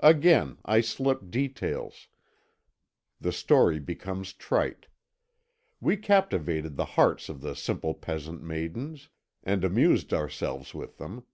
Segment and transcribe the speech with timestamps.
[0.00, 2.08] Again I slip details
[3.20, 4.86] the story becomes trite.
[5.78, 9.10] We captivated the hearts of the simple peasant maidens,
[9.42, 11.24] and amused ourselves with them.